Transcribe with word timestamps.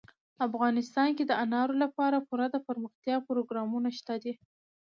افغانستان 0.47 1.09
کې 1.17 1.23
د 1.27 1.31
انارو 1.43 1.75
لپاره 1.83 2.25
پوره 2.27 2.47
دپرمختیا 2.55 3.17
پروګرامونه 3.27 3.89
شته 3.97 4.15
دي. 4.23 4.33